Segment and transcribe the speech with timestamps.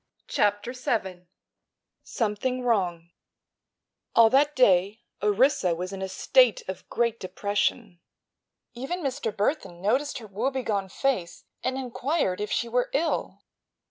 [0.27, 1.27] CHAPTER VII
[2.01, 3.11] SOMETHING WRONG
[4.15, 7.99] All that day Orissa was in a state of great depression.
[8.73, 9.31] Even Mr.
[9.31, 13.43] Burthon noticed her woebegone face and inquired if she were ill.